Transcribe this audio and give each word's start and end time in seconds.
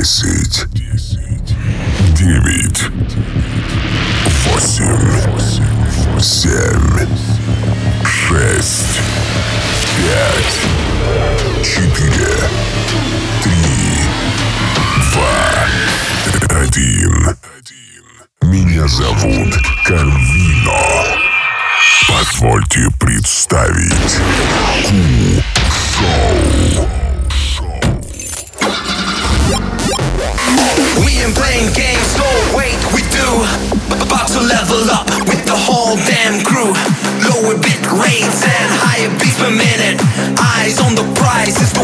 Десять. 0.00 0.66
Девять. 2.14 2.84
Восемь. 4.46 4.96
Семь. 6.18 7.06
Шесть. 8.06 8.98
Пять. 9.98 10.56
Четыре. 11.62 12.32
Три. 13.42 13.52
Два. 15.12 15.68
Один. 16.62 17.36
Меня 18.40 18.88
зовут 18.88 19.54
Карвино. 19.84 20.80
Позвольте 22.08 22.88
представить 22.98 24.18
Ку-шоу. 24.88 25.59
The 41.00 41.14
prize 41.14 41.56
is 41.62 41.79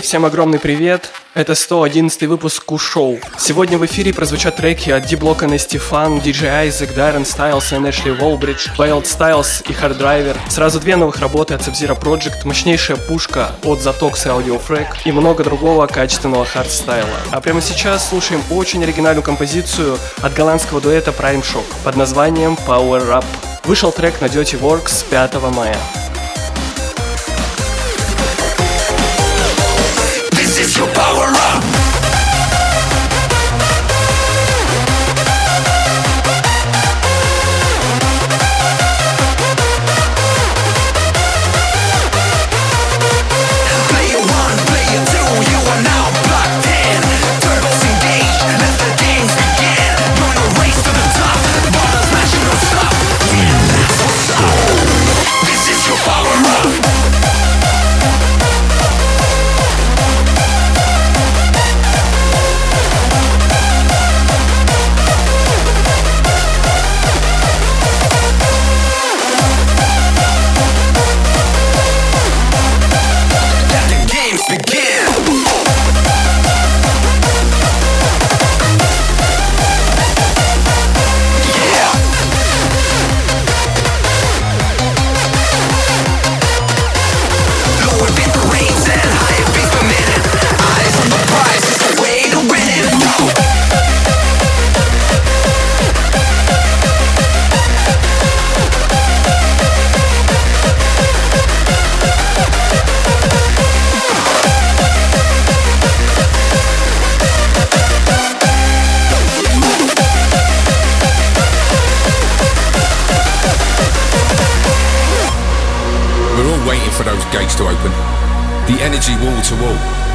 Эй, 0.00 0.02
всем 0.02 0.24
огромный 0.24 0.58
привет! 0.58 1.10
Это 1.34 1.54
111 1.54 2.22
выпуск 2.22 2.64
Ку-шоу. 2.64 3.18
Сегодня 3.38 3.76
в 3.76 3.84
эфире 3.84 4.14
прозвучат 4.14 4.56
треки 4.56 4.88
от 4.88 5.06
D-Block 5.06 5.54
и 5.54 5.58
Стефан, 5.58 6.20
DJ 6.20 6.68
Isaac, 6.68 6.96
Darren 6.96 7.24
Styles 7.24 7.86
и 7.86 7.90
Эшли 7.90 8.10
Волбридж, 8.10 8.68
Wild 8.78 9.02
Styles 9.02 9.62
и 9.68 9.74
Hard 9.74 9.98
Driver, 9.98 10.38
сразу 10.48 10.80
две 10.80 10.96
новых 10.96 11.18
работы 11.18 11.52
от 11.52 11.60
Sub-Zero 11.60 12.00
Project, 12.00 12.46
мощнейшая 12.46 12.96
пушка 12.96 13.50
от 13.62 13.80
Zatox 13.80 14.24
и 14.24 14.30
Audio 14.30 14.58
Freak 14.66 14.86
и 15.04 15.12
много 15.12 15.44
другого 15.44 15.86
качественного 15.86 16.46
хардстайла. 16.46 17.20
А 17.30 17.42
прямо 17.42 17.60
сейчас 17.60 18.08
слушаем 18.08 18.42
очень 18.48 18.82
оригинальную 18.82 19.22
композицию 19.22 19.98
от 20.22 20.32
голландского 20.32 20.80
дуэта 20.80 21.10
Prime 21.10 21.42
Shock 21.42 21.66
под 21.84 21.96
названием 21.96 22.56
Power 22.66 23.06
Up. 23.10 23.24
Вышел 23.64 23.92
трек 23.92 24.18
на 24.22 24.26
Dirty 24.26 24.58
Works 24.58 25.04
5 25.10 25.34
мая. 25.54 25.76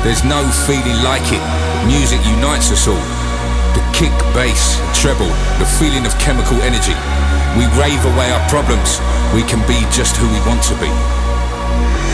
There's 0.05 0.21
no 0.21 0.45
feeling 0.69 1.01
like 1.01 1.33
it. 1.33 1.41
Music 1.89 2.21
unites 2.29 2.69
us 2.69 2.85
all. 2.85 3.01
The 3.73 3.81
kick, 3.89 4.13
bass, 4.37 4.77
treble, 4.93 5.33
the 5.57 5.65
feeling 5.65 6.05
of 6.05 6.13
chemical 6.21 6.61
energy. 6.61 6.93
We 7.57 7.65
rave 7.73 8.05
away 8.05 8.29
our 8.29 8.45
problems. 8.45 9.01
We 9.33 9.41
can 9.49 9.65
be 9.65 9.81
just 9.89 10.13
who 10.21 10.29
we 10.29 10.37
want 10.45 10.61
to 10.69 10.77
be. 10.77 10.93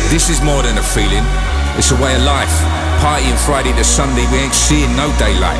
This 0.07 0.31
is 0.31 0.39
more 0.39 0.63
than 0.63 0.79
a 0.79 0.85
feeling. 0.95 1.27
It's 1.75 1.91
a 1.91 1.99
way 1.99 2.15
of 2.15 2.23
life. 2.23 2.55
Partying 3.03 3.35
Friday 3.43 3.75
to 3.75 3.83
Sunday, 3.83 4.23
we 4.31 4.39
ain't 4.39 4.55
seeing 4.55 4.95
no 4.95 5.11
daylight. 5.19 5.59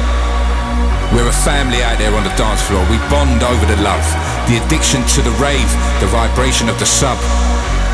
We're 1.12 1.28
a 1.28 1.36
family 1.44 1.84
out 1.84 2.00
there 2.00 2.16
on 2.16 2.24
the 2.24 2.32
dance 2.40 2.64
floor. 2.64 2.80
We 2.88 2.96
bond 3.12 3.44
over 3.44 3.66
the 3.68 3.76
love, 3.84 4.08
the 4.48 4.56
addiction 4.64 5.04
to 5.04 5.22
the 5.22 5.36
rave, 5.36 5.68
the 6.00 6.08
vibration 6.08 6.72
of 6.72 6.80
the 6.80 6.88
sub. 6.88 7.20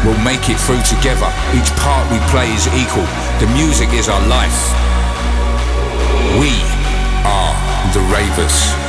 We'll 0.06 0.20
make 0.24 0.50
it 0.50 0.60
through 0.60 0.82
together. 0.84 1.30
Each 1.54 1.72
part 1.82 2.10
we 2.12 2.20
play 2.30 2.50
is 2.54 2.68
equal. 2.68 3.08
The 3.40 3.50
music 3.54 3.94
is 3.94 4.10
our 4.10 4.22
life. 4.28 4.60
We 6.40 6.54
are 7.26 7.54
the 7.94 8.02
ravers. 8.14 8.87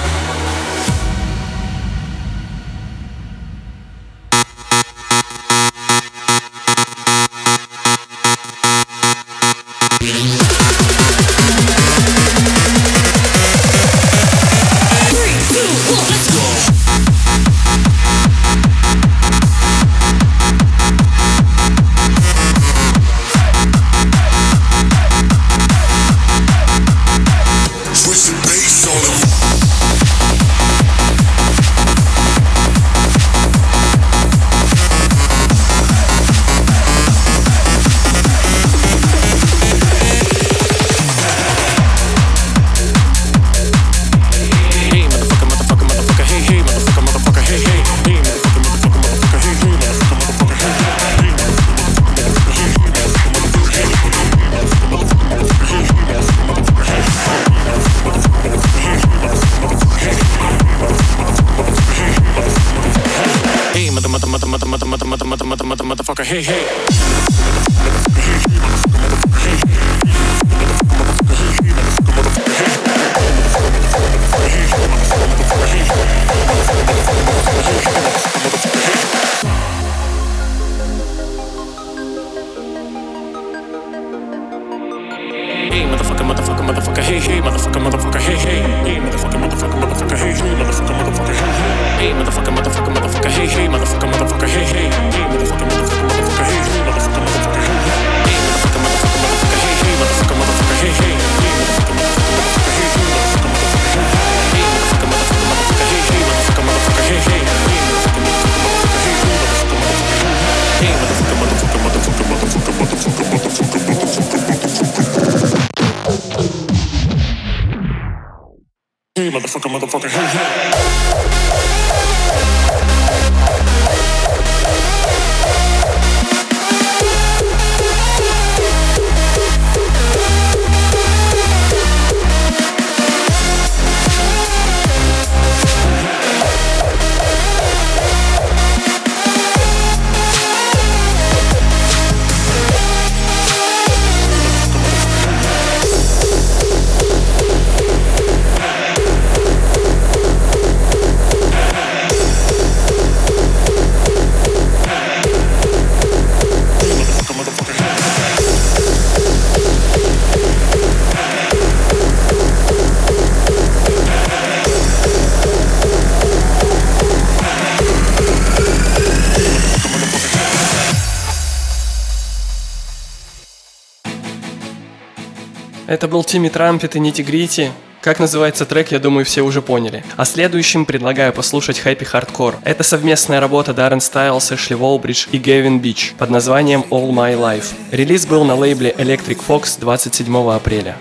Это 175.88 176.06
был 176.06 176.22
Тимми 176.22 176.50
Трампет 176.50 176.96
и 176.96 177.00
Нити 177.00 177.22
Грити. 177.22 177.72
Как 178.02 178.20
называется 178.20 178.66
трек, 178.66 178.92
я 178.92 178.98
думаю, 178.98 179.24
все 179.24 179.40
уже 179.40 179.62
поняли. 179.62 180.04
А 180.18 180.26
следующим 180.26 180.84
предлагаю 180.84 181.32
послушать 181.32 181.80
Happy 181.82 182.06
Hardcore. 182.06 182.56
Это 182.62 182.82
совместная 182.82 183.40
работа 183.40 183.72
Даррен 183.72 184.02
Стайлс, 184.02 184.52
Эшли 184.52 184.76
Волбридж 184.76 185.28
и 185.32 185.38
Гевин 185.38 185.80
Бич 185.80 186.14
под 186.18 186.28
названием 186.28 186.84
All 186.90 187.10
My 187.10 187.34
Life. 187.34 187.72
Релиз 187.90 188.26
был 188.26 188.44
на 188.44 188.54
лейбле 188.54 188.94
Electric 188.98 189.40
Fox 189.48 189.80
27 189.80 190.50
апреля. 190.52 190.94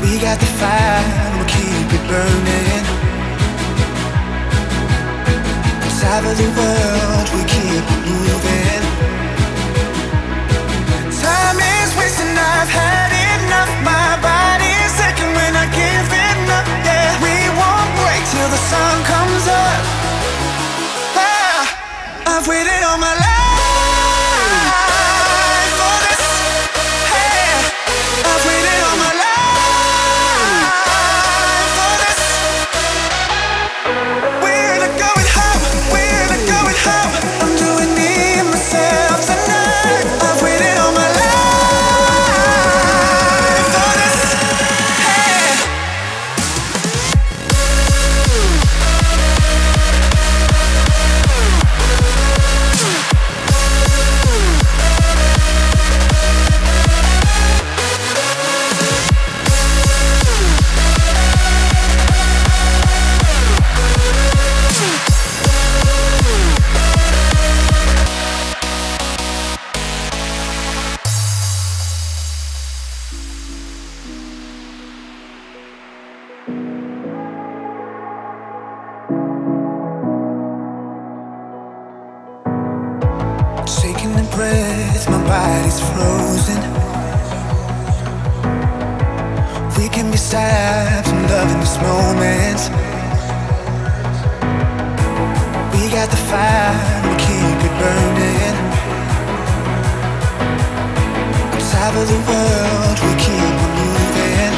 We 0.00 0.18
got 0.20 0.38
the 0.40 0.46
fire, 0.46 1.36
we'll 1.36 1.44
keep 1.46 1.92
it 1.92 2.08
burning. 2.08 2.77
Of 6.04 6.36
the 6.38 6.48
world, 6.54 7.28
we 7.34 7.42
keep 7.50 7.84
moving. 8.06 8.82
Time 11.10 11.58
is 11.58 11.90
wasting, 11.98 12.38
I've 12.38 12.70
had 12.70 13.10
enough. 13.34 13.70
My 13.82 14.14
body's 14.22 14.94
aching 15.00 15.34
when 15.34 15.56
I 15.56 15.66
give 15.74 16.08
it 16.12 16.38
up. 16.54 16.66
Yeah, 16.86 17.18
we 17.18 17.34
won't 17.58 17.90
break 17.98 18.22
till 18.30 18.48
the 18.48 18.62
sun 18.70 18.96
comes 19.10 19.44
up. 19.48 19.80
Ah, 21.18 21.66
I've 22.26 22.46
waited 22.46 22.82
all 22.84 22.98
my 22.98 23.14
life. 23.14 23.47
breath, 84.38 85.10
my 85.10 85.20
body's 85.26 85.80
frozen. 85.90 86.60
We 89.76 89.88
can 89.88 90.12
be 90.12 90.16
stopped 90.16 91.08
from 91.08 91.22
loving 91.26 91.60
this 91.64 91.76
moment. 91.82 92.60
We 95.74 95.82
got 95.96 96.08
the 96.14 96.20
fire, 96.30 96.74
we 97.06 97.12
keep 97.26 97.58
it 97.68 97.74
burning. 97.80 98.56
On 101.54 101.60
top 101.72 101.94
of 102.00 102.06
the 102.14 102.20
world, 102.30 102.96
we 103.06 103.12
keep 103.26 103.56
on 103.64 103.72
moving. 103.80 104.54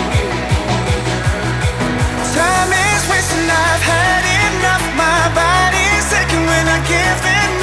Time 2.37 2.73
is 2.85 3.03
wasting, 3.11 3.49
I've 3.65 3.85
had 3.93 4.25
enough. 4.45 4.85
My 5.03 5.23
body's 5.41 6.09
aching 6.19 6.45
when 6.51 6.67
I 6.69 6.79
give 6.93 7.25
it 7.37 7.60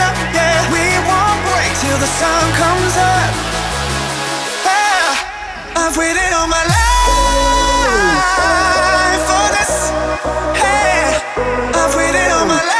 till 1.88 2.00
the 2.00 2.12
sun 2.20 2.44
comes 2.64 2.96
up. 2.98 3.32
Ah, 4.66 5.14
I've 5.82 5.96
waited 5.96 6.32
all 6.38 6.48
my 6.48 6.64
life 6.76 7.64
for 9.30 9.46
this. 9.56 9.74
Hey, 10.64 11.16
I've 11.80 11.94
waited 11.96 12.30
all 12.36 12.46
my 12.46 12.62
life. 12.68 12.77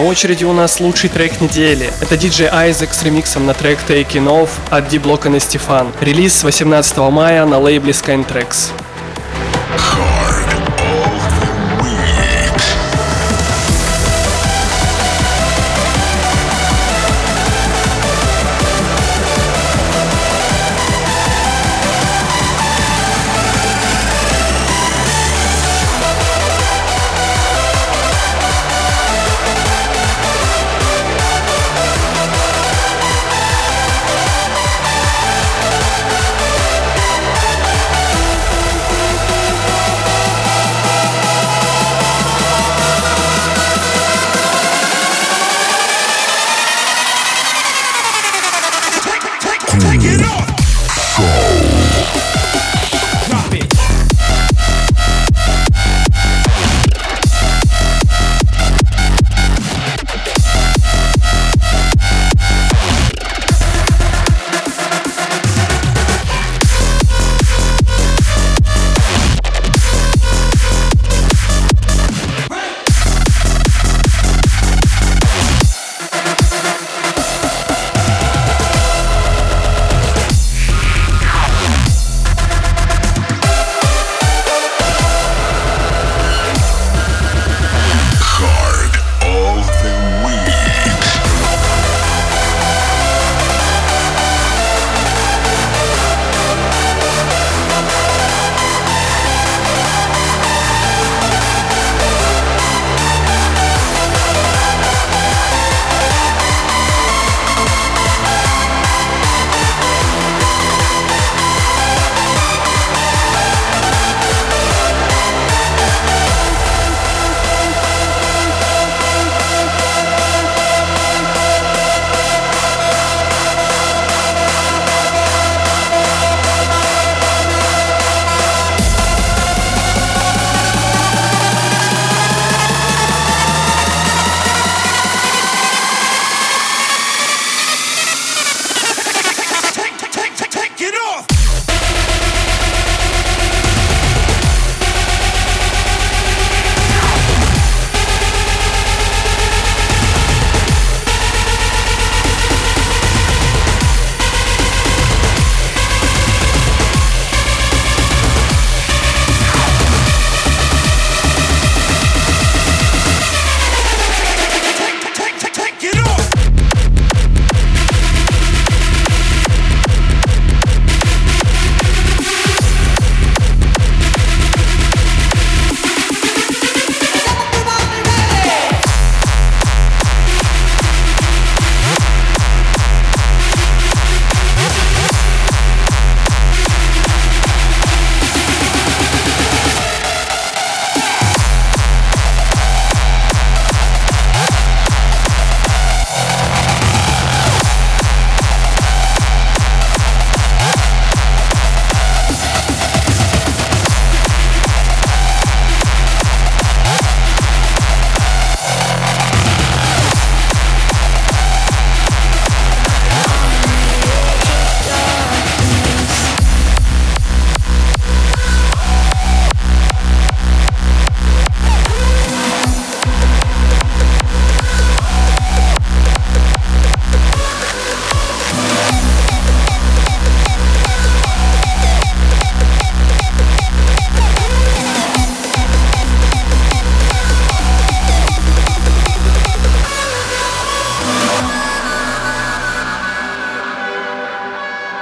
На 0.00 0.06
очереди 0.06 0.44
у 0.44 0.54
нас 0.54 0.80
лучший 0.80 1.10
трек 1.10 1.42
недели. 1.42 1.92
Это 2.00 2.14
DJ 2.14 2.50
Isaac 2.50 2.94
с 2.94 3.02
ремиксом 3.02 3.44
на 3.44 3.52
трек 3.52 3.80
Taking 3.86 4.24
Off 4.24 4.48
от 4.70 4.88
D-Block 4.88 5.36
и 5.36 5.40
Стефан. 5.40 5.92
Релиз 6.00 6.42
18 6.42 6.96
мая 7.10 7.44
на 7.44 7.58
лейбле 7.58 7.92
Skytrax. 7.92 8.72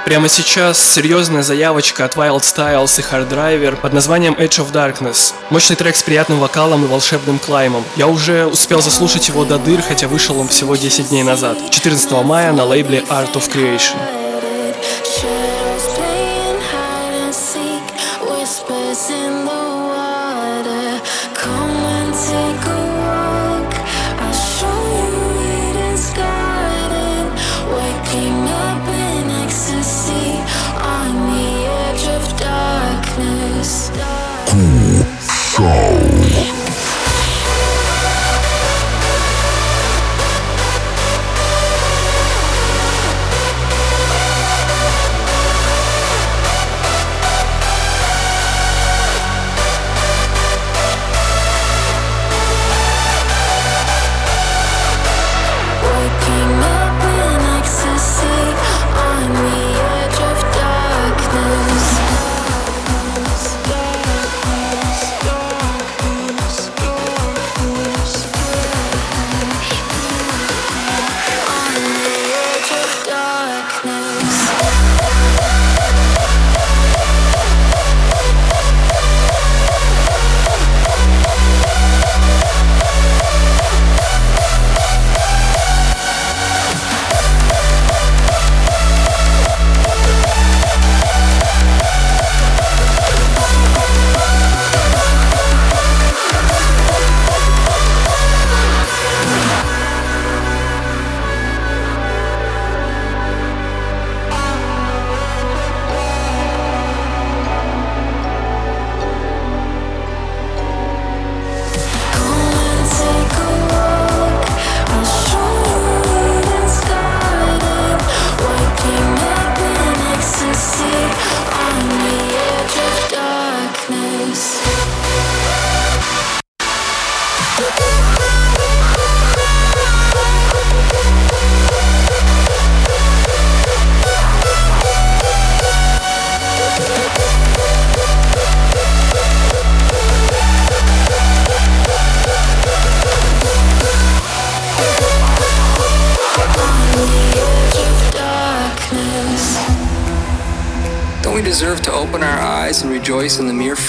Прямо 0.09 0.27
сейчас 0.27 0.79
серьезная 0.79 1.43
заявочка 1.43 2.05
от 2.05 2.15
Wild 2.15 2.41
Styles 2.41 2.99
и 2.99 3.03
Hard 3.03 3.29
Driver 3.29 3.75
под 3.75 3.93
названием 3.93 4.33
Edge 4.33 4.57
of 4.57 4.71
Darkness. 4.71 5.35
Мощный 5.51 5.75
трек 5.75 5.95
с 5.95 6.01
приятным 6.01 6.39
вокалом 6.39 6.83
и 6.83 6.87
волшебным 6.87 7.37
клаймом. 7.37 7.83
Я 7.95 8.07
уже 8.07 8.47
успел 8.47 8.81
заслушать 8.81 9.27
его 9.27 9.45
до 9.45 9.59
дыр, 9.59 9.83
хотя 9.83 10.07
вышел 10.07 10.39
он 10.39 10.47
всего 10.47 10.75
10 10.75 11.09
дней 11.09 11.21
назад. 11.21 11.59
14 11.69 12.11
мая 12.23 12.51
на 12.53 12.65
лейбле 12.65 13.03
Art 13.07 13.33
of 13.33 13.53
Creation. 13.53 13.97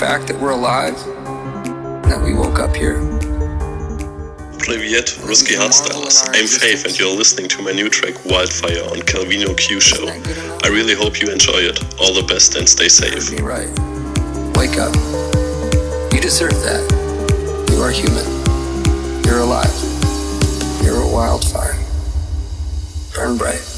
Fact 0.00 0.28
that 0.28 0.40
we're 0.40 0.52
alive, 0.52 0.96
that 2.08 2.18
we 2.24 2.32
woke 2.32 2.58
up 2.58 2.74
here. 2.74 2.96
Hardstylers. 5.60 6.26
I'm 6.32 6.46
Faith 6.46 6.86
and 6.86 6.98
you're 6.98 7.14
listening 7.14 7.50
to 7.50 7.60
my 7.60 7.72
new 7.72 7.90
track 7.90 8.14
Wildfire 8.24 8.82
on 8.84 9.00
Calvino 9.00 9.54
Q 9.58 9.78
Show. 9.78 10.08
I 10.08 10.68
really 10.68 10.94
hope 10.94 11.20
you 11.20 11.30
enjoy 11.30 11.68
it. 11.68 11.82
All 12.00 12.14
the 12.14 12.24
best 12.26 12.56
and 12.56 12.66
stay 12.66 12.88
safe. 12.88 13.30
Right. 13.42 13.68
Wake 14.56 14.78
up. 14.78 14.94
You 16.14 16.20
deserve 16.22 16.56
that. 16.64 16.80
You 17.70 17.82
are 17.82 17.90
human. 17.90 18.24
You're 19.26 19.40
alive. 19.40 19.68
You're 20.82 21.02
a 21.02 21.12
wildfire. 21.12 21.76
Burn 23.14 23.36
bright. 23.36 23.69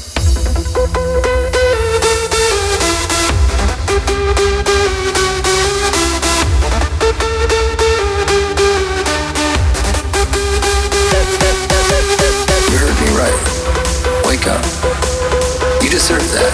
Deserve 15.93 16.23
that. 16.31 16.49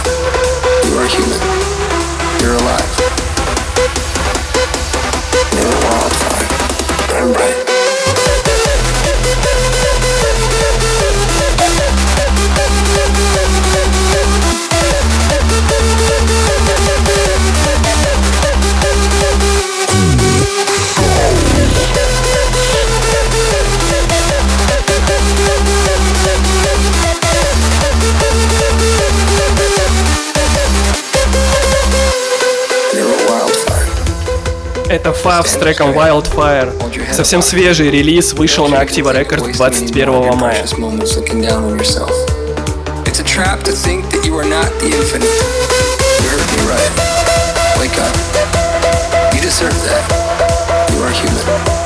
You 0.84 1.00
are 1.00 1.08
human. 1.08 1.40
You're 2.44 2.60
alive. 2.60 2.92
You're 5.56 5.72
a 5.72 5.80
wildfire. 5.88 7.08
Burn 7.08 7.32
bright. 7.32 7.69
Это 34.90 35.14
Фав 35.14 35.48
с 35.48 35.54
треком 35.54 35.92
Wildfire. 35.92 37.14
Совсем 37.14 37.44
свежий 37.44 37.92
релиз 37.92 38.34
вышел 38.34 38.68
на 38.68 38.82
Activa 38.82 39.14
Records 39.14 39.54
21 39.54 40.36
мая. 40.36 40.66
It's 43.06 43.20
a 43.20 43.24
trap 43.24 43.64
to 43.64 43.72
think 43.72 44.10
that 44.10 44.26
you 44.26 44.36
are 44.38 44.46
not 44.46 44.68
the 44.80 44.88
infinite. 44.88 45.30
You 46.22 46.30
heard 46.30 46.50
me 46.56 46.62
right. 46.68 46.92
Wake 47.80 47.98
up. 48.00 48.14
You 49.34 49.42
deserve 49.42 49.76
that. 49.86 50.90
You 50.92 51.04
are 51.04 51.12
human. 51.12 51.79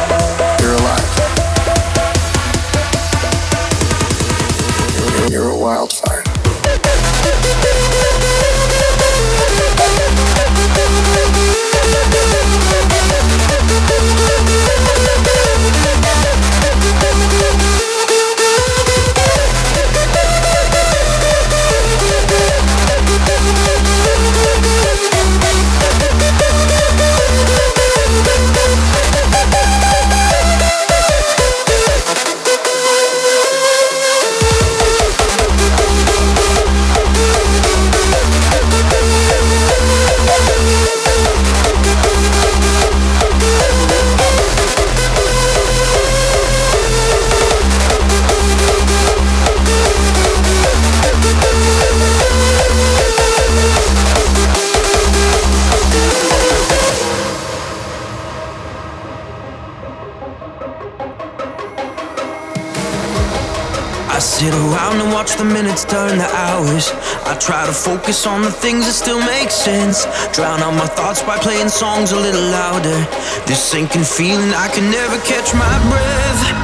Minutes 65.73 65.91
turn 65.91 66.17
to 66.19 66.35
hours. 66.35 66.91
I 67.25 67.35
try 67.39 67.65
to 67.65 67.73
focus 67.73 68.27
on 68.27 68.41
the 68.41 68.51
things 68.51 68.85
that 68.85 68.93
still 68.93 69.19
make 69.19 69.49
sense. 69.49 70.05
Drown 70.35 70.61
out 70.61 70.73
my 70.73 70.85
thoughts 70.85 71.23
by 71.23 71.37
playing 71.37 71.69
songs 71.69 72.11
a 72.11 72.19
little 72.19 72.41
louder. 72.41 72.99
This 73.47 73.63
sinking 73.63 74.03
feeling, 74.03 74.53
I 74.53 74.67
can 74.67 74.91
never 74.91 75.17
catch 75.25 75.53
my 75.53 75.75
breath. 75.89 76.62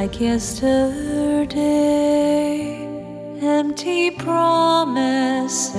like 0.00 0.18
yesterday. 0.18 1.60
Empty 3.42 4.10
promises 4.12 5.72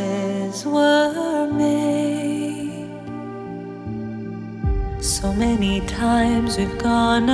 were 0.63 1.49
made. 1.51 2.88
So 5.01 5.34
many 5.34 5.81
times 5.88 6.60
we've 6.60 6.77
gone 6.77 7.31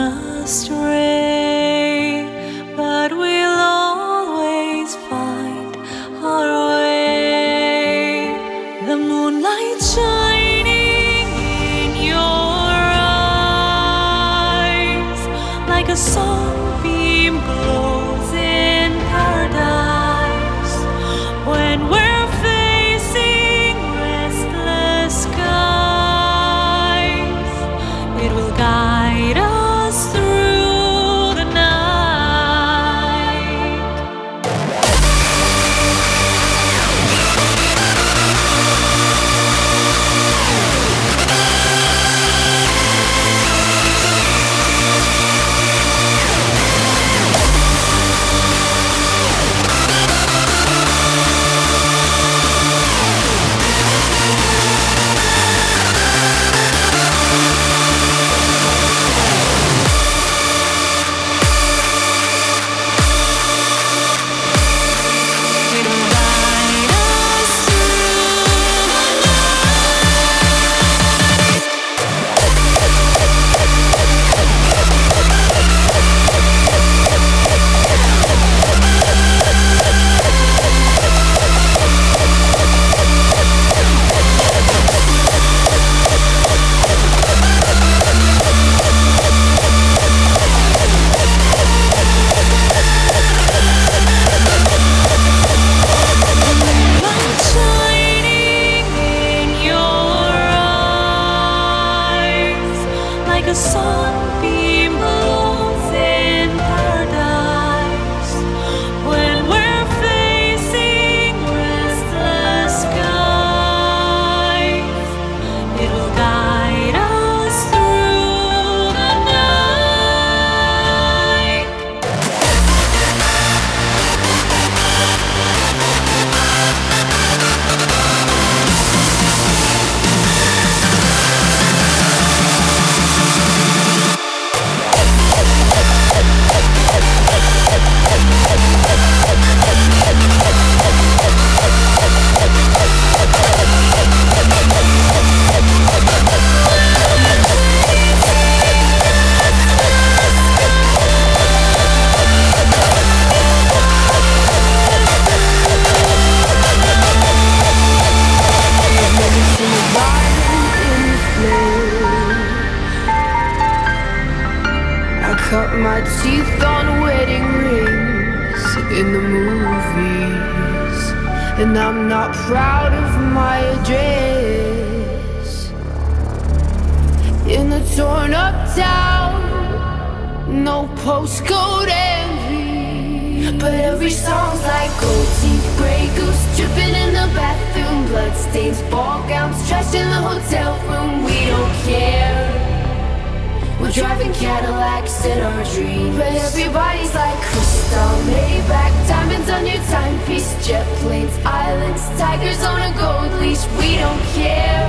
Fingers 202.47 202.65
on 202.65 202.81
a 202.81 202.97
gold 202.97 203.41
leash, 203.41 203.65
we 203.77 203.97
don't 203.97 204.21
care. 204.31 204.87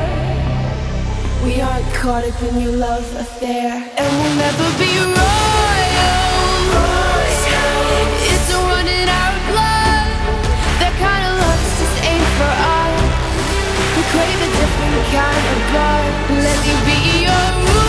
We 1.44 1.60
aren't 1.60 1.92
caught 1.92 2.22
up 2.22 2.42
in 2.42 2.60
your 2.60 2.76
love 2.76 3.04
affair, 3.16 3.72
and 3.98 4.10
we'll 4.22 4.36
never 4.38 4.68
be 4.78 4.94
royal. 4.94 6.22
Boys, 6.70 7.42
it's 8.30 8.50
running 8.54 9.08
our 9.10 9.34
blood. 9.50 10.06
That 10.78 10.94
kind 11.02 11.22
of 11.26 11.34
love 11.42 11.62
just 11.82 11.98
ain't 12.06 12.30
for 12.38 12.54
us. 12.78 12.94
We 13.96 14.02
crave 14.14 14.38
a 14.38 14.50
different 14.54 15.02
kind 15.18 15.44
of 15.50 15.58
love. 15.74 16.14
Let 16.46 16.58
me 16.62 16.74
be 16.86 16.98
your 17.26 17.46
ruler. 17.58 17.87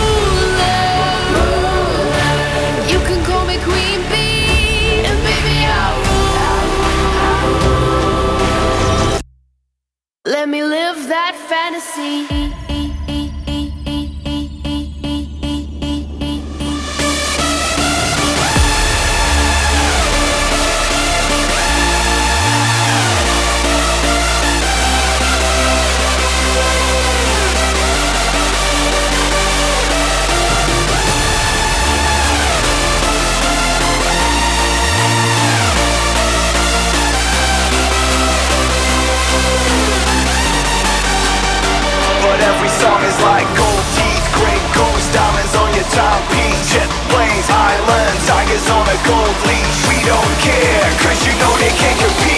see. 11.80 12.59
boldly. 49.10 49.60
We 49.90 49.98
don't 50.06 50.34
care, 50.38 50.86
cause 51.02 51.26
you 51.26 51.34
know 51.42 51.52
they 51.58 51.72
can't 51.74 51.98
compete. 51.98 52.29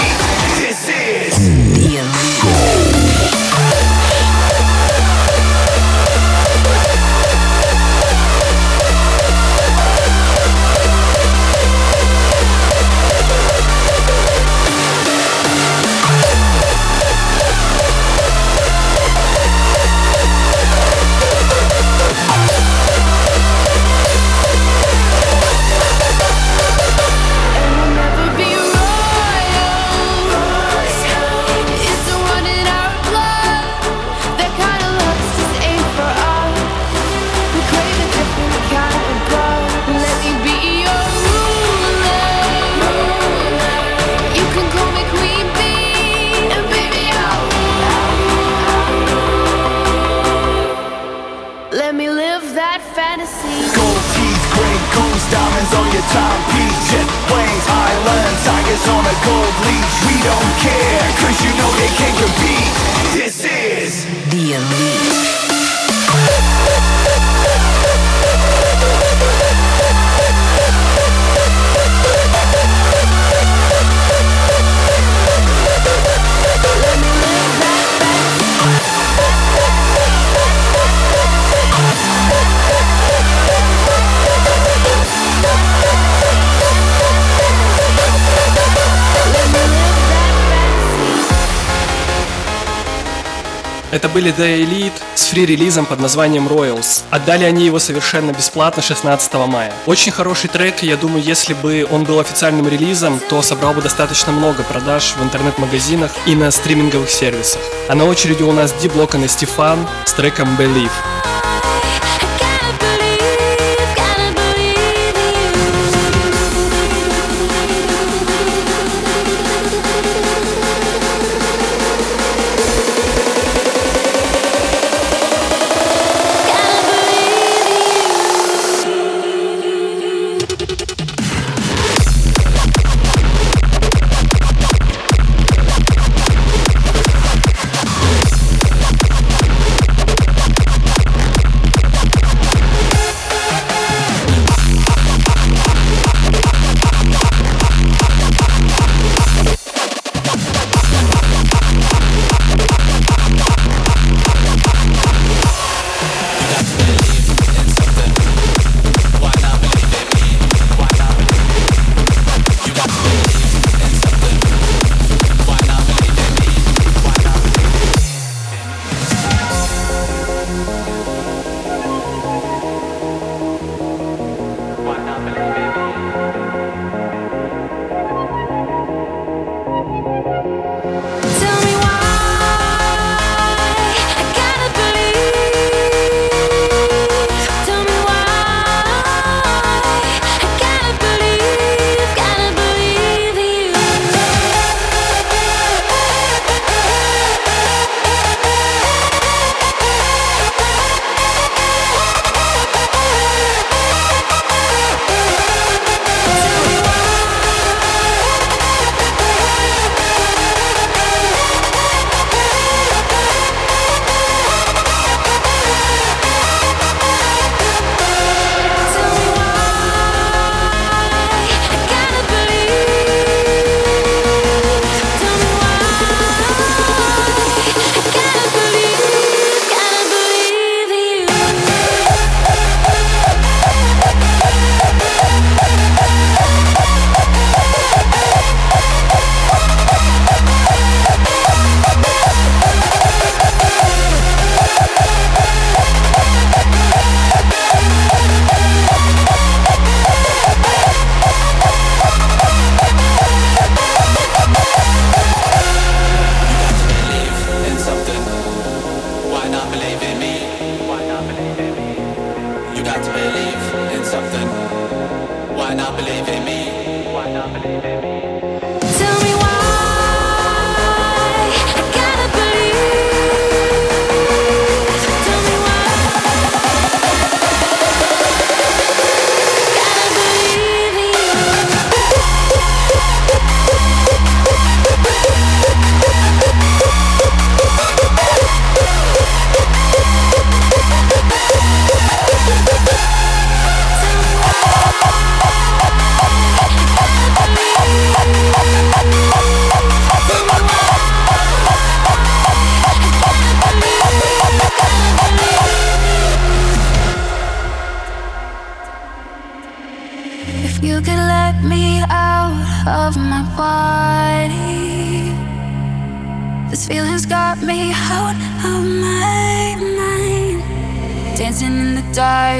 Были 94.22 94.36
The 94.36 94.64
Elite 94.64 94.92
с 95.16 95.24
фри-релизом 95.24 95.84
под 95.84 95.98
названием 95.98 96.46
Royals. 96.46 97.02
Отдали 97.10 97.42
они 97.42 97.64
его 97.64 97.80
совершенно 97.80 98.30
бесплатно 98.30 98.80
16 98.80 99.34
мая. 99.48 99.72
Очень 99.86 100.12
хороший 100.12 100.48
трек, 100.48 100.84
я 100.84 100.96
думаю, 100.96 101.24
если 101.24 101.54
бы 101.54 101.84
он 101.90 102.04
был 102.04 102.20
официальным 102.20 102.68
релизом, 102.68 103.18
то 103.28 103.42
собрал 103.42 103.74
бы 103.74 103.82
достаточно 103.82 104.30
много 104.30 104.62
продаж 104.62 105.16
в 105.18 105.24
интернет-магазинах 105.24 106.12
и 106.24 106.36
на 106.36 106.52
стриминговых 106.52 107.10
сервисах. 107.10 107.62
А 107.88 107.96
на 107.96 108.04
очереди 108.04 108.44
у 108.44 108.52
нас 108.52 108.72
D-Block 108.80 109.24
и 109.24 109.26
Стефан 109.26 109.88
с 110.04 110.12
треком 110.12 110.56
Believe. 110.56 111.31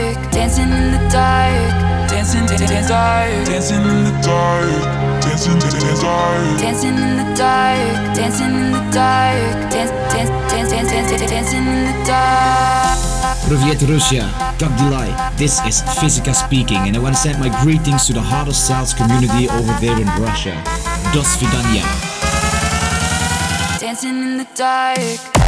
dark, 0.02 0.30
dancing 0.32 0.70
in 0.70 0.92
the 0.92 0.98
dark, 1.10 2.08
dancing, 2.08 2.46
dancing, 2.46 2.88
dark, 2.88 3.46
dancing 3.46 3.82
in 3.82 4.04
the 4.04 4.12
dark, 4.22 5.22
dancing, 5.22 5.58
dancing, 5.58 6.00
dark, 6.00 6.58
dancing 6.58 6.96
in 6.96 7.16
the 7.16 7.26
dark, 7.36 8.16
dancing 8.16 8.54
in 8.54 8.72
the 8.72 8.82
dark, 8.90 9.70
dance, 9.70 9.90
dance, 10.12 10.30
dance, 10.50 10.90
dance, 10.90 11.30
dancing 11.30 11.66
in 11.66 11.84
the 11.86 11.94
dark. 12.06 12.98
Привет, 13.48 13.82
Russia! 13.82 14.24
Как 14.58 14.74
дела? 14.76 15.04
This 15.36 15.60
is 15.66 15.82
Physika 15.98 16.34
speaking, 16.34 16.88
and 16.88 16.96
I 16.96 17.00
want 17.00 17.16
to 17.16 17.20
send 17.20 17.38
my 17.38 17.50
greetings 17.62 18.06
to 18.06 18.12
the 18.12 18.20
hardstyle 18.20 18.86
community 18.96 19.48
over 19.48 19.72
there 19.80 19.98
in 19.98 20.08
Russia. 20.20 20.54
Dos 21.12 21.36
vidania. 21.36 21.84
Dancing 23.78 24.16
in 24.16 24.38
the 24.38 24.46
dark. 24.54 25.41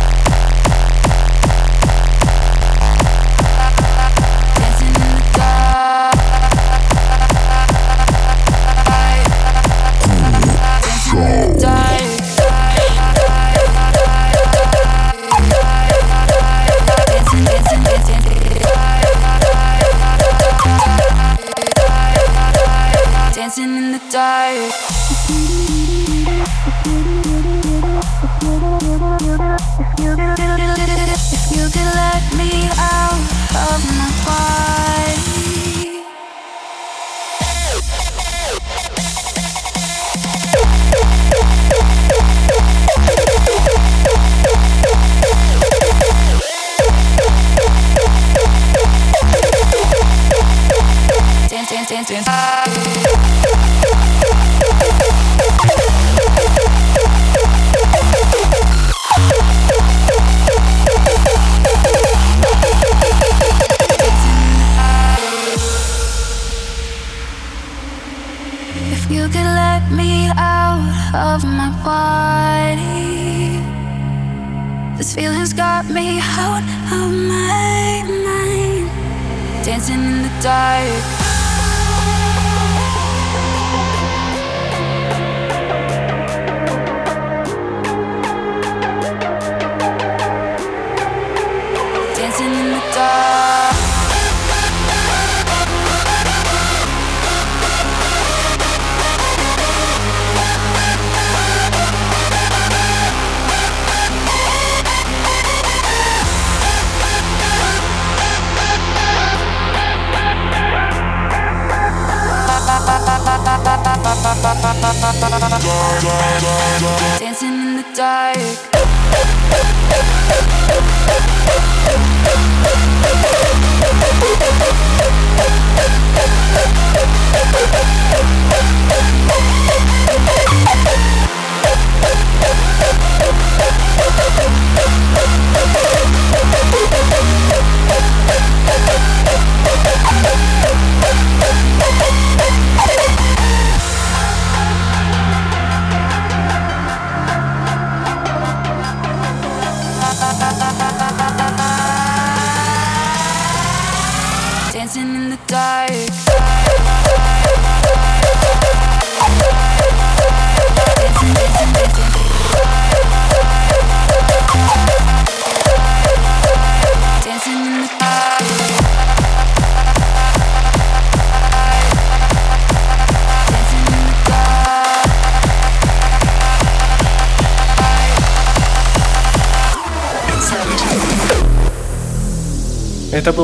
Dance, 52.07 52.84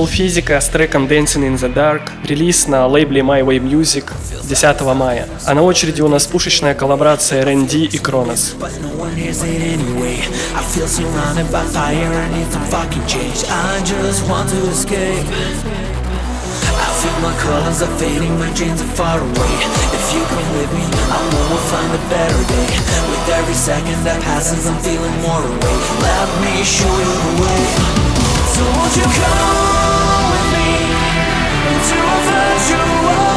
был 0.00 0.06
Физика 0.06 0.58
с 0.58 0.68
треком 0.68 1.04
Dancing 1.04 1.44
in 1.44 1.58
the 1.58 1.70
Dark, 1.70 2.08
релиз 2.24 2.66
на 2.68 2.86
лейбле 2.86 3.20
My 3.20 3.44
Way 3.44 3.58
Music 3.60 4.10
10 4.48 4.80
мая. 4.94 5.28
А 5.44 5.52
на 5.52 5.62
очереди 5.62 6.00
у 6.00 6.08
нас 6.08 6.26
пушечная 6.26 6.74
коллаборация 6.74 7.42
R&D 7.42 7.76
и 7.76 7.98
Кронос. 7.98 8.54
Feel 17.00 17.18
my 17.22 17.34
colors 17.40 17.80
are 17.80 17.96
fading, 17.98 18.38
my 18.38 18.50
dreams 18.52 18.82
are 18.82 18.92
far 18.94 19.18
away. 19.18 19.54
If 19.96 20.04
you 20.12 20.22
come 20.32 20.48
with 20.58 20.70
me, 20.76 20.84
I 21.08 21.18
know 21.30 21.44
we'll 21.48 21.66
find 21.72 21.90
a 21.96 22.02
better 22.10 22.42
day. 22.44 22.68
With 23.08 23.24
every 23.40 23.54
second 23.54 24.04
that 24.04 24.20
passes, 24.22 24.66
I'm 24.66 24.76
feeling 24.84 25.16
more 25.22 25.40
awake. 25.40 25.84
Let 26.04 26.28
me 26.44 26.62
show 26.62 26.92
you 27.04 27.12
the 27.24 27.32
way. 27.42 28.09
So 28.60 28.66
won't 28.66 28.94
you 28.94 29.02
come 29.04 30.32
with 30.32 30.52
me 30.52 30.68
into 31.72 31.96
a 31.96 32.18
virtual 32.28 33.29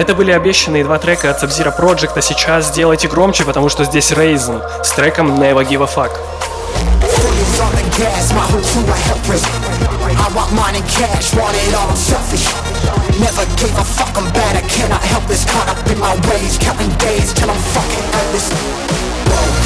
Это 0.00 0.14
были 0.14 0.30
обещанные 0.30 0.82
два 0.82 0.98
трека 0.98 1.28
от 1.28 1.42
Sub-Zero 1.42 1.78
Project, 1.78 2.12
а 2.16 2.22
сейчас 2.22 2.68
сделайте 2.68 3.06
громче, 3.06 3.44
потому 3.44 3.68
что 3.68 3.84
здесь 3.84 4.10
Raisin 4.12 4.62
с 4.82 4.92
треком 4.92 5.38
Never 5.38 5.62
Give 5.68 5.84
a 5.84 5.86
Fuck. 5.86 6.12
Gas, 7.98 8.32
my 8.32 8.40
whole 8.40 8.62
crew 8.62 8.80
are 8.88 8.96
helpless. 8.96 9.44
I 9.44 10.32
want 10.34 10.54
mine 10.54 10.76
in 10.76 10.82
cash, 10.84 11.34
want 11.34 11.54
it 11.54 11.74
all, 11.74 11.90
I'm 11.90 11.96
selfish. 11.96 12.48
Never 13.20 13.44
gave 13.60 13.76
a 13.76 13.84
fuck, 13.84 14.16
I'm 14.16 14.32
bad, 14.32 14.56
I 14.56 14.66
cannot 14.68 15.02
help 15.02 15.26
this. 15.26 15.44
Caught 15.44 15.68
up 15.68 15.90
in 15.92 15.98
my 15.98 16.16
ways, 16.30 16.56
counting 16.56 16.88
days 16.96 17.34
till 17.34 17.50
I'm 17.50 17.60
fucking 17.60 18.04
helpless. 18.14 18.89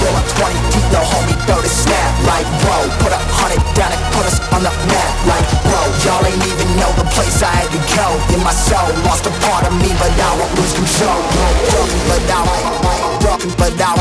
Roll 0.05 0.20
up 0.20 0.28
20 0.36 0.52
deep, 0.68 0.84
no 0.92 1.00
homie, 1.00 1.32
throw 1.48 1.61
the 1.64 1.72
snap. 1.72 2.12
Like, 2.28 2.44
whoa, 2.61 2.84
put 3.00 3.09
a 3.09 3.20
hundred 3.40 3.64
down 3.72 3.88
and 3.88 4.05
put 4.12 4.28
us 4.28 4.36
on 4.52 4.61
the 4.61 4.68
map. 4.92 5.12
Like, 5.24 5.48
whoa, 5.64 5.88
y'all 6.05 6.20
ain't 6.28 6.44
even 6.44 6.68
know 6.76 6.92
the 7.00 7.09
place 7.16 7.40
I 7.40 7.48
had 7.48 7.72
to 7.72 7.80
go. 7.96 8.07
In 8.36 8.44
my 8.44 8.52
soul, 8.52 8.84
lost 9.09 9.24
a 9.24 9.32
part 9.48 9.64
of 9.64 9.72
me, 9.80 9.88
but 9.96 10.12
I 10.12 10.30
won't 10.36 10.52
lose 10.61 10.76
control. 10.76 11.20
Broken, 11.72 12.00
but 12.05 12.20
I 12.28 12.84
broken, 13.24 13.50
but 13.57 13.72
I 13.80 13.96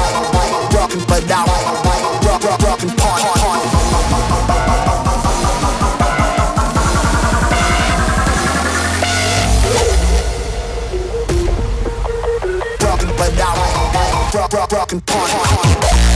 broken, 0.76 1.00
but 1.08 1.24
I 1.32 1.48
broken, 2.20 2.52
broken 2.60 2.90
part. 3.00 3.24
broken 3.40 4.43
I 14.54 14.56
broke, 14.56 14.70
broke, 14.70 14.70
broken 14.70 15.02
part. 15.02 16.13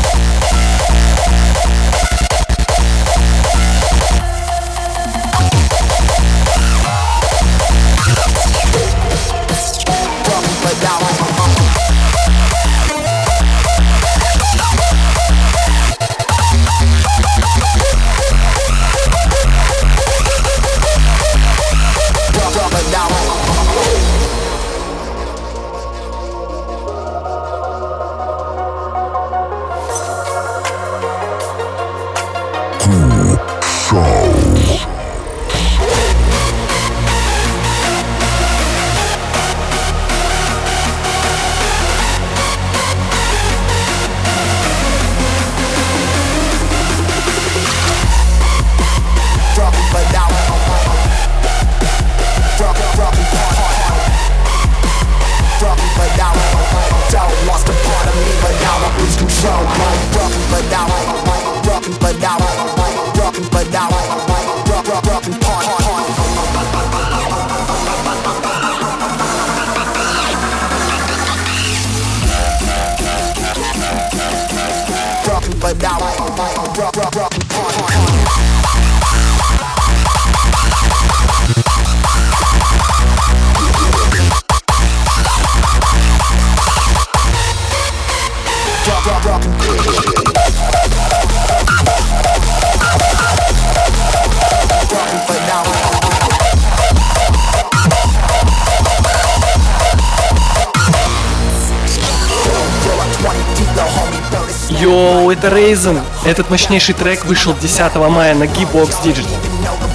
Йоу, 104.88 105.32
это 105.32 105.48
Raisin. 105.48 106.02
Этот 106.24 106.50
мощнейший 106.50 106.96
трек 106.96 107.26
вышел 107.26 107.54
10 107.54 107.96
мая 107.96 108.34
на 108.36 108.46
Gearbox 108.46 109.04
Digital. 109.04 109.28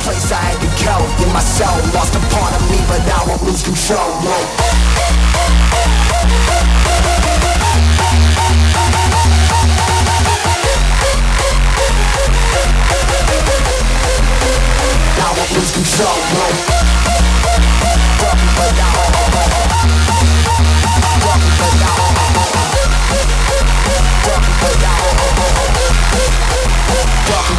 place 0.05 0.33
I 0.33 0.35
had 0.35 0.61
to 0.61 0.85
go 0.85 1.13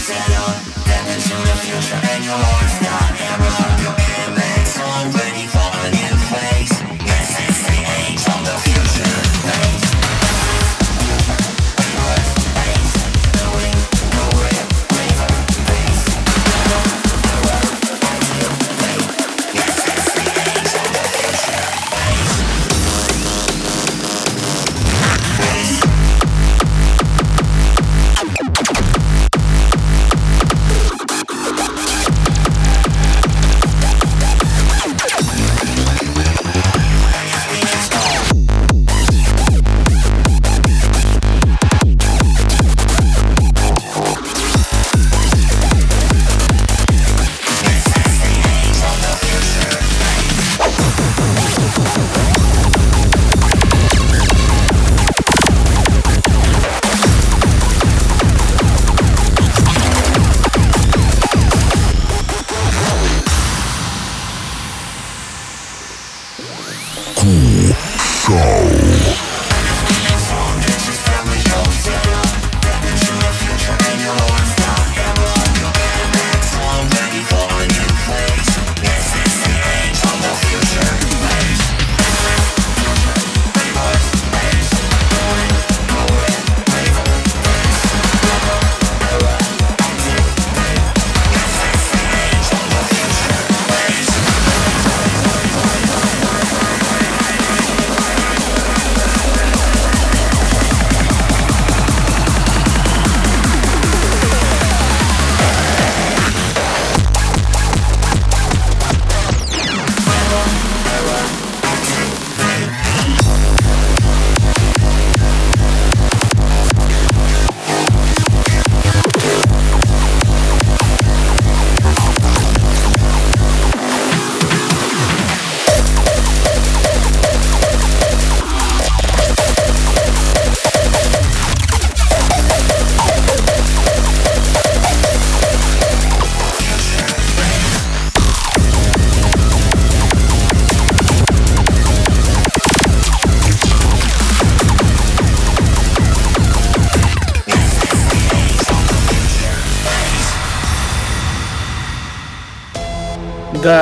zero 0.00 0.44
Then 0.86 1.04
in 1.12 1.20
the 1.20 1.56
future 1.60 2.00
and 2.10 2.24
you 2.24 2.32
won't 2.32 2.70
start 2.80 3.20
ever 3.20 3.99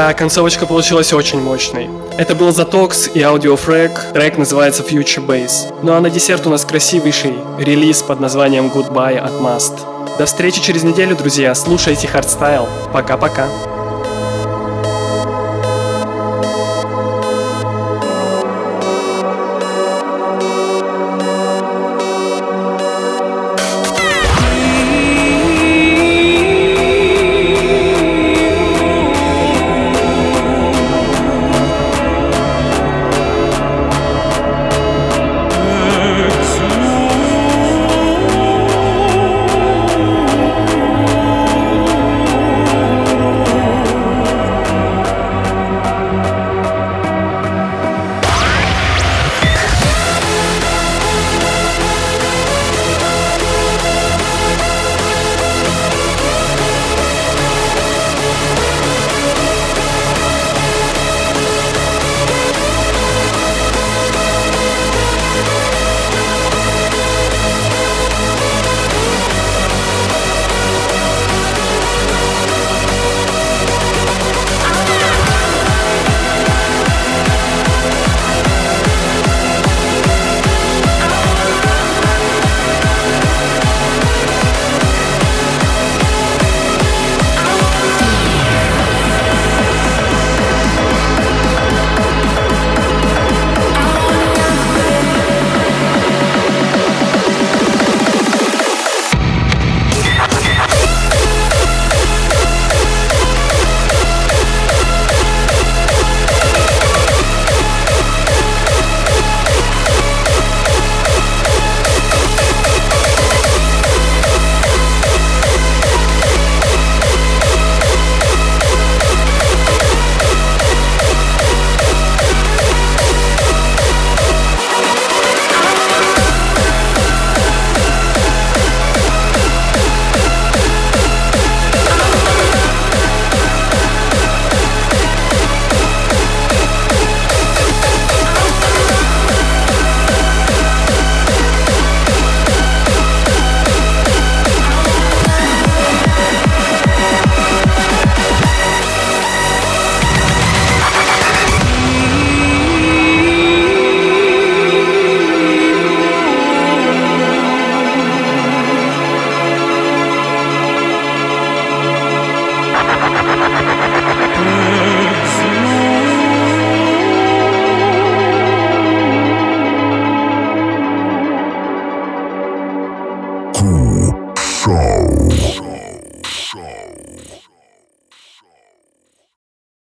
Да, 0.09 0.15
концовочка 0.15 0.65
получилась 0.65 1.13
очень 1.13 1.39
мощной. 1.39 1.91
Это 2.17 2.35
был 2.35 2.49
Zatox 2.49 3.13
и 3.13 3.21
Audiofrag, 3.21 4.15
трек 4.15 4.39
называется 4.39 4.83
Future 4.83 5.27
Bass. 5.27 5.71
Ну 5.83 5.93
а 5.93 6.01
на 6.01 6.09
десерт 6.09 6.47
у 6.47 6.51
нас 6.51 6.65
красивейший 6.65 7.35
релиз 7.59 8.01
под 8.01 8.19
названием 8.19 8.69
Goodbye 8.75 9.19
от 9.19 9.33
Must. 9.33 9.75
До 10.17 10.25
встречи 10.25 10.63
через 10.63 10.83
неделю, 10.83 11.15
друзья, 11.15 11.55
слушайте 11.55 12.09
хардстайл. 12.09 12.67
Пока-пока. 12.91 13.49